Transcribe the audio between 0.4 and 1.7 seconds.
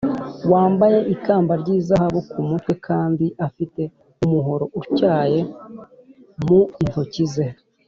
wambaye ikamba